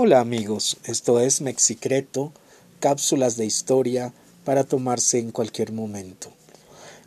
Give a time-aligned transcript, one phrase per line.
[0.00, 2.32] Hola amigos, esto es Mexicreto,
[2.78, 4.12] cápsulas de historia
[4.44, 6.30] para tomarse en cualquier momento.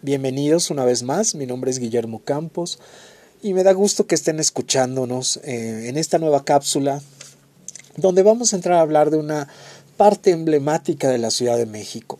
[0.01, 2.79] Bienvenidos una vez más, mi nombre es Guillermo Campos
[3.41, 7.01] y me da gusto que estén escuchándonos eh, en esta nueva cápsula
[7.95, 9.47] donde vamos a entrar a hablar de una
[9.95, 12.19] parte emblemática de la Ciudad de México,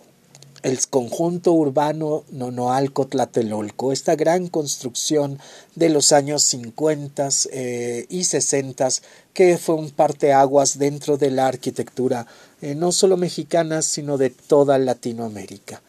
[0.63, 5.39] el conjunto urbano Nonoalco Tlatelolco, esta gran construcción
[5.75, 8.89] de los años 50 eh, y 60
[9.33, 12.27] que fue un parteaguas dentro de la arquitectura
[12.61, 15.81] eh, no solo mexicana sino de toda Latinoamérica.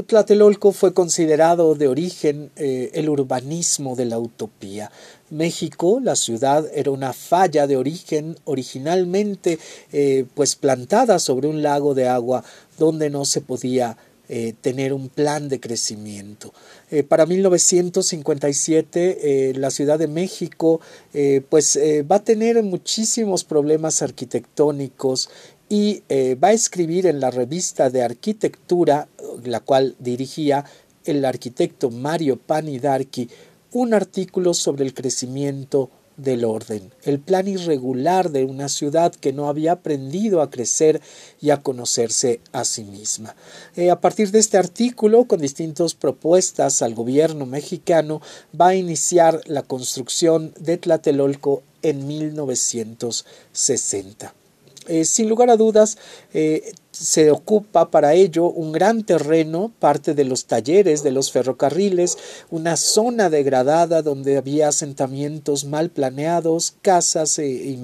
[0.00, 4.90] Tlatelolco fue considerado de origen eh, el urbanismo de la utopía.
[5.28, 9.58] México, la ciudad, era una falla de origen originalmente
[9.92, 12.42] eh, pues plantada sobre un lago de agua
[12.78, 13.98] donde no se podía
[14.30, 16.54] eh, tener un plan de crecimiento.
[17.08, 20.80] para 1957 la Ciudad de México
[21.50, 21.78] pues
[22.10, 25.28] va a tener muchísimos problemas arquitectónicos
[25.68, 26.02] y
[26.42, 29.06] va a escribir en la revista de arquitectura
[29.44, 30.64] la cual dirigía
[31.04, 33.28] el arquitecto Mario Panidarki,
[33.72, 39.48] un artículo sobre el crecimiento del orden, el plan irregular de una ciudad que no
[39.48, 41.00] había aprendido a crecer
[41.40, 43.34] y a conocerse a sí misma.
[43.76, 48.20] Eh, a partir de este artículo, con distintas propuestas al gobierno mexicano,
[48.58, 54.34] va a iniciar la construcción de Tlatelolco en 1960.
[54.88, 55.96] Eh, sin lugar a dudas,
[56.34, 62.18] eh, se ocupa para ello un gran terreno, parte de los talleres de los ferrocarriles,
[62.50, 67.78] una zona degradada donde había asentamientos mal planeados, casas e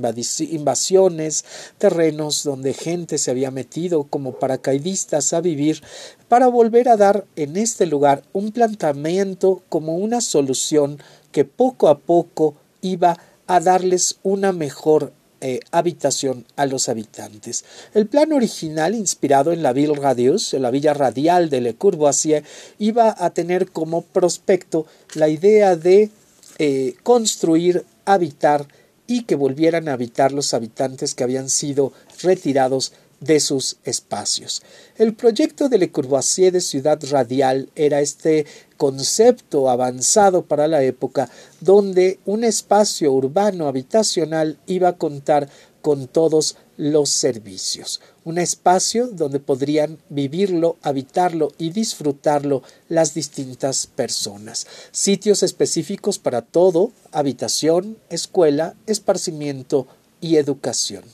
[0.51, 1.45] invasiones,
[1.79, 5.83] terrenos donde gente se había metido como paracaidistas a vivir,
[6.29, 10.99] para volver a dar en este lugar un planteamiento como una solución
[11.31, 17.65] que poco a poco iba a darles una mejor eh, habitación a los habitantes.
[17.95, 22.43] El plan original, inspirado en la Ville Radius, la villa radial de Le Courvoisier,
[22.79, 26.11] iba a tener como prospecto la idea de
[26.59, 28.67] eh, construir, habitar
[29.07, 34.63] y que volvieran a habitar los habitantes que habían sido retirados de sus espacios.
[34.97, 38.47] El proyecto de Le Courvoisier de ciudad radial era este
[38.77, 41.29] concepto avanzado para la época
[41.61, 45.49] donde un espacio urbano habitacional iba a contar
[45.83, 54.67] con todos los servicios, un espacio donde podrían vivirlo, habitarlo y disfrutarlo las distintas personas,
[54.93, 59.87] sitios específicos para todo, habitación, escuela, esparcimiento
[60.21, 61.05] y educación.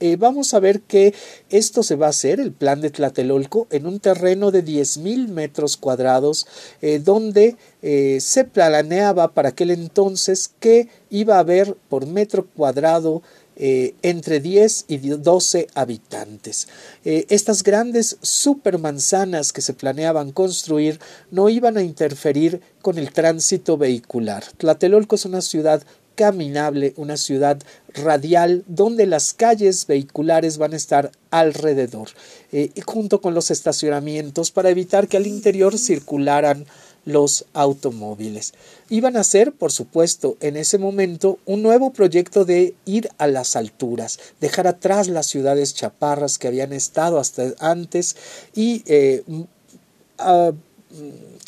[0.00, 1.14] Eh, vamos a ver que
[1.50, 5.76] esto se va a hacer, el plan de Tlatelolco, en un terreno de 10.000 metros
[5.76, 6.46] cuadrados,
[6.82, 13.22] eh, donde eh, se planeaba para aquel entonces que iba a haber por metro cuadrado
[13.60, 16.68] entre 10 y 12 habitantes.
[17.02, 21.00] estas grandes supermanzanas que se planeaban construir
[21.32, 24.44] no iban a interferir con el tránsito vehicular.
[24.58, 25.82] Tlatelolco es una ciudad
[26.18, 27.62] caminable, una ciudad
[27.94, 32.08] radial donde las calles vehiculares van a estar alrededor,
[32.50, 36.66] eh, junto con los estacionamientos para evitar que al interior circularan
[37.04, 38.52] los automóviles.
[38.90, 43.54] Iban a ser, por supuesto, en ese momento un nuevo proyecto de ir a las
[43.54, 48.16] alturas, dejar atrás las ciudades chaparras que habían estado hasta antes
[48.56, 49.22] y eh,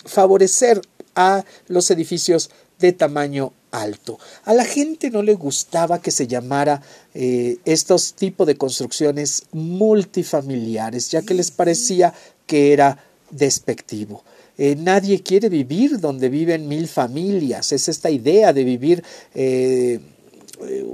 [0.04, 0.80] favorecer
[1.16, 4.18] a los edificios de tamaño alto.
[4.44, 6.82] A la gente no le gustaba que se llamara
[7.14, 12.14] eh, estos tipos de construcciones multifamiliares, ya que les parecía
[12.46, 12.98] que era
[13.30, 14.24] despectivo.
[14.58, 17.72] Eh, nadie quiere vivir donde viven mil familias.
[17.72, 19.02] Es esta idea de vivir
[19.34, 20.00] eh,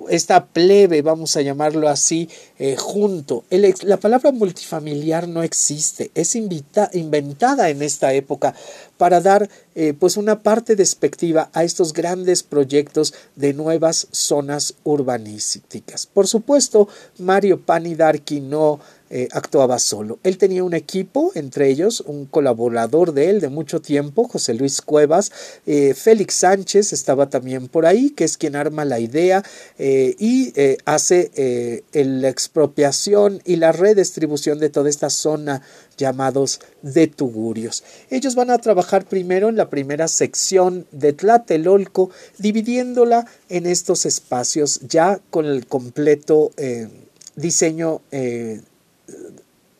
[0.09, 2.28] esta plebe, vamos a llamarlo así,
[2.77, 3.44] junto.
[3.82, 8.54] la palabra multifamiliar no existe, es inventada en esta época
[8.97, 16.06] para dar eh, pues una parte despectiva a estos grandes proyectos de nuevas zonas urbanísticas.
[16.06, 18.80] Por supuesto, Mario Panidarki no
[19.10, 20.18] eh, actuaba solo.
[20.22, 24.82] Él tenía un equipo, entre ellos un colaborador de él de mucho tiempo, José Luis
[24.82, 25.32] Cuevas,
[25.66, 29.42] eh, Félix Sánchez estaba también por ahí, que es quien arma la idea
[29.78, 30.53] y
[30.84, 35.62] hace la expropiación y la redistribución de toda esta zona
[35.97, 37.84] llamados de Tugurios.
[38.10, 44.80] Ellos van a trabajar primero en la primera sección de Tlatelolco, dividiéndola en estos espacios
[44.88, 46.88] ya con el completo eh,
[47.34, 48.60] diseño eh,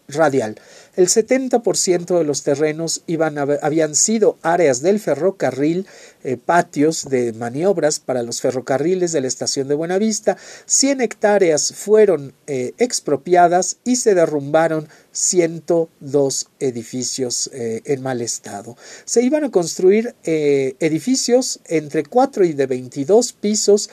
[0.09, 0.57] radial.
[0.95, 5.87] El 70% de los terrenos iban habían sido áreas del ferrocarril,
[6.25, 10.39] eh, patios de maniobras para los ferrocarriles de la estación de Buenavista.
[10.65, 18.77] 100 hectáreas fueron eh, expropiadas y se derrumbaron 102 edificios eh, en mal estado.
[19.05, 23.91] Se iban a construir edificios entre 4 y de 22 pisos,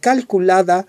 [0.00, 0.86] calculada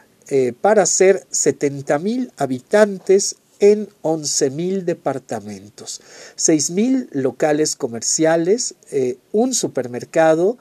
[0.61, 6.01] para ser 70 mil habitantes en 11.000 departamentos,
[6.37, 10.57] 6.000 locales comerciales, eh, un supermercado,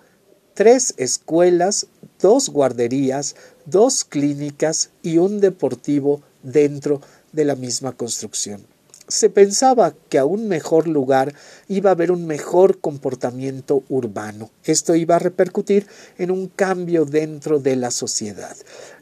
[0.54, 1.86] tres escuelas,
[2.20, 3.36] dos guarderías,
[3.66, 7.00] dos clínicas y un deportivo dentro
[7.32, 8.73] de la misma construcción
[9.08, 11.34] se pensaba que a un mejor lugar
[11.68, 14.50] iba a haber un mejor comportamiento urbano.
[14.64, 15.86] Esto iba a repercutir
[16.18, 18.56] en un cambio dentro de la sociedad.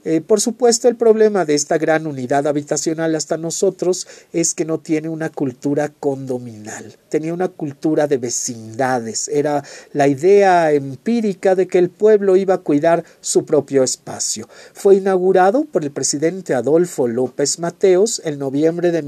[0.04, 4.80] Eh, por supuesto, el problema de esta gran unidad habitacional hasta nosotros es que no
[4.80, 9.62] tiene una cultura condominal, tenía una cultura de vecindades, era
[9.92, 14.48] la idea empírica de que el pueblo iba a cuidar su propio espacio.
[14.72, 19.02] Fue inaugurado por el presidente Adolfo López Mateos en noviembre de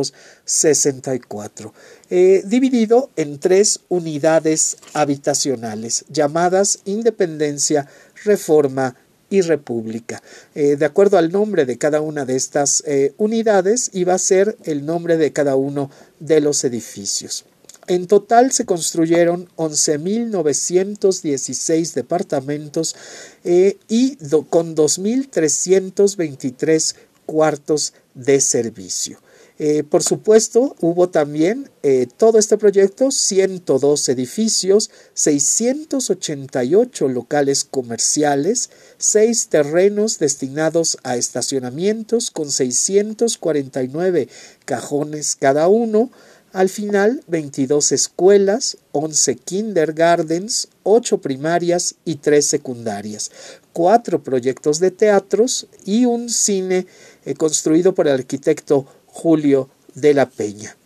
[0.00, 1.72] 1964,
[2.10, 7.86] eh, dividido en tres unidades habitacionales llamadas Independencia,
[8.24, 8.96] Reforma
[9.30, 10.22] y República.
[10.54, 14.56] Eh, de acuerdo al nombre de cada una de estas eh, unidades, iba a ser
[14.64, 17.44] el nombre de cada uno de los edificios.
[17.86, 22.94] En total se construyeron 11.916 departamentos
[23.42, 24.16] eh, y
[24.48, 26.94] con 2.323
[27.26, 29.18] cuartos de servicio.
[29.62, 39.48] Eh, por supuesto, hubo también eh, todo este proyecto, 102 edificios, 688 locales comerciales, 6
[39.48, 44.28] terrenos destinados a estacionamientos con 649
[44.64, 46.10] cajones cada uno,
[46.52, 53.30] al final, 22 escuelas, 11 kindergartens, 8 primarias y 3 secundarias,
[53.74, 56.86] 4 proyectos de teatros y un cine
[57.26, 60.76] eh, construido por el arquitecto Julio de la Peña.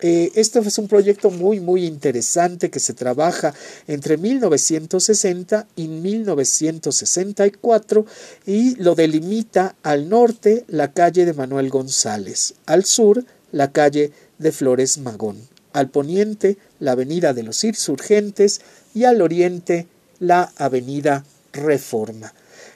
[0.00, 3.54] Eh, esto es un proyecto muy muy interesante que se trabaja
[3.86, 8.04] entre 1960 y 1964
[8.44, 14.50] y lo delimita al norte la calle de Manuel González, al sur la calle de
[14.52, 15.38] Flores Magón,
[15.72, 18.60] al poniente la avenida de los Insurgentes
[18.94, 19.86] y al oriente
[20.18, 22.34] la avenida Reforma.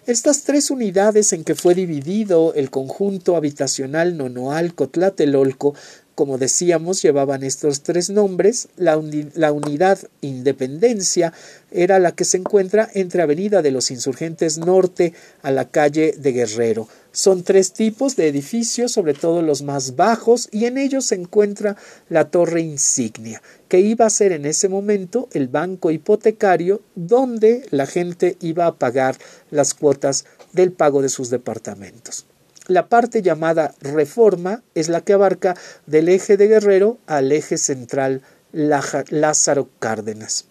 [0.08, 5.74] Estas tres unidades en que fue dividido el conjunto habitacional Nonoalco Tlatelolco,
[6.14, 8.68] como decíamos, llevaban estos tres nombres.
[8.78, 8.98] La,
[9.34, 11.34] la, unidad Independencia
[11.70, 15.12] era la que se encuentra entre Avenida de los Insurgentes Norte
[15.42, 16.88] a la calle de Guerrero.
[17.12, 21.76] Son tres tipos de edificios, sobre todo los más bajos, y en ellos se encuentra
[22.08, 27.86] la torre insignia, que iba a ser en ese momento el banco hipotecario donde la
[27.86, 29.16] gente iba a pagar
[29.50, 32.26] las cuotas del pago de sus departamentos.
[32.66, 35.56] La parte llamada reforma es la que abarca
[35.86, 38.20] del eje de Guerrero al eje central
[38.52, 40.46] Lázaro Cárdenas.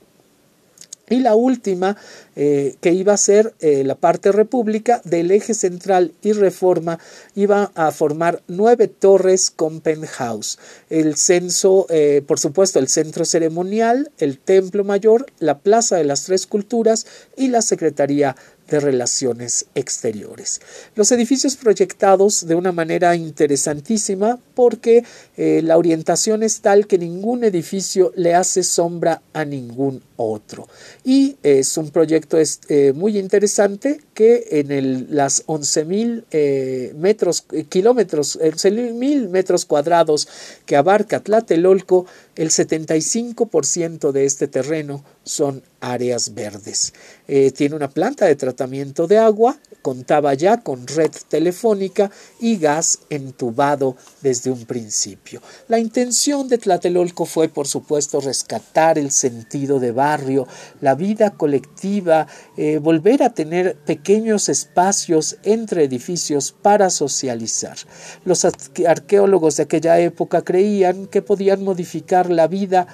[1.10, 1.96] Y la última,
[2.36, 7.00] eh, que iba a ser eh, la parte república del eje central y reforma,
[7.34, 10.60] iba a formar nueve torres con penthouse.
[10.90, 16.26] El censo, eh, por supuesto, el centro ceremonial, el templo mayor, la plaza de las
[16.26, 17.06] tres culturas
[17.38, 18.36] y la secretaría
[18.70, 20.62] de Relaciones Exteriores.
[20.96, 25.04] Los edificios proyectados de una manera interesantísima porque
[25.38, 30.68] eh, la orientación es tal que ningún edificio le hace sombra a ningún otro.
[31.04, 38.40] Y es un proyecto eh, muy interesante que en el, las 11.000 eh, metros, kilómetros,
[38.40, 40.28] 11.000 metros cuadrados
[40.66, 46.94] que abarca Tlatelolco, el 75% de este terreno son áreas verdes.
[47.28, 53.00] Eh, tiene una planta de tratamiento de agua, contaba ya con red telefónica y gas
[53.10, 55.42] entubado desde un principio.
[55.68, 60.48] La intención de Tlatelolco fue, por supuesto, rescatar el sentido de barrio,
[60.82, 67.78] la vida colectiva, eh, volver a tener pequeños espacios entre edificios para socializar.
[68.26, 72.88] Los arqueólogos de aquella época creían que podían modificar la vida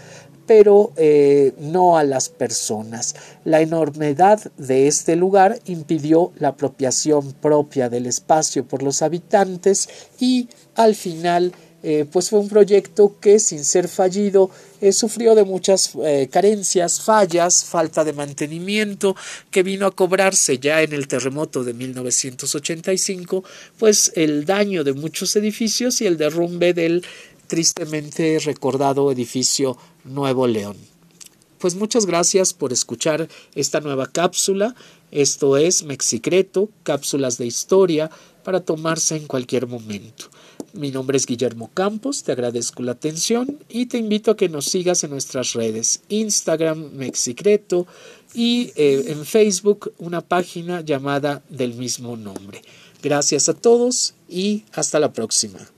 [0.45, 3.15] pero eh, no a las personas.
[3.45, 10.49] La enormidad de este lugar impidió la apropiación propia del espacio por los habitantes y
[10.75, 11.53] al final
[11.85, 15.91] eh, pues fue un proyecto que sin ser fallido eh, sufrió de muchas
[16.31, 19.17] carencias, fallas, falta de mantenimiento
[19.51, 23.43] que vino a cobrarse ya en el terremoto de 1985,
[23.77, 27.03] pues el daño de muchos edificios y el derrumbe del
[27.53, 30.75] tristemente recordado edificio Nuevo León.
[31.59, 34.73] Pues muchas gracias por escuchar esta nueva cápsula.
[35.11, 38.09] Esto es Mexicreto, cápsulas de historia
[38.43, 40.31] para tomarse en cualquier momento.
[40.73, 44.65] Mi nombre es Guillermo Campos, te agradezco la atención y te invito a que nos
[44.65, 47.85] sigas en nuestras redes, Instagram Mexicreto
[48.33, 52.63] y eh, en Facebook una página llamada del mismo nombre.
[53.03, 55.72] Gracias a todos y hasta la próxima.